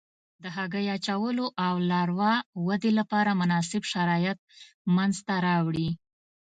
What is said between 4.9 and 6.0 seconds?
منځته راوړي.